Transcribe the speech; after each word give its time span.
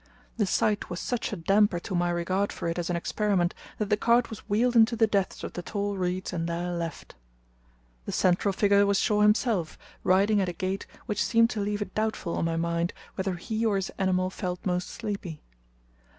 The 0.37 0.47
sight 0.47 0.89
was 0.89 0.99
such 0.99 1.31
a 1.31 1.35
damper 1.35 1.77
to 1.81 1.93
my 1.93 2.09
regard 2.09 2.51
for 2.51 2.67
it 2.67 2.79
as 2.79 2.89
an 2.89 2.95
experiment, 2.95 3.53
that 3.77 3.91
the 3.91 3.97
cart 3.97 4.31
was 4.31 4.39
wheeled 4.49 4.75
into 4.75 4.95
the 4.95 5.05
depths 5.05 5.43
of 5.43 5.53
the 5.53 5.61
tall 5.61 5.95
reeds, 5.95 6.33
and 6.33 6.49
there 6.49 6.71
left. 6.71 7.13
The 8.05 8.11
central 8.11 8.51
figure 8.51 8.87
was 8.87 8.97
Shaw 8.97 9.21
himself, 9.21 9.77
riding 10.03 10.41
at 10.41 10.49
a 10.49 10.53
gait 10.53 10.87
which 11.05 11.23
seemed 11.23 11.51
to 11.51 11.59
leave 11.61 11.83
it 11.83 11.93
doubtful 11.93 12.35
on 12.35 12.45
my 12.45 12.57
mind 12.57 12.93
whether 13.13 13.35
he 13.35 13.63
or 13.63 13.75
his 13.75 13.91
animal 13.99 14.31
felt 14.31 14.65
most 14.65 14.89
sleepy. 14.89 15.43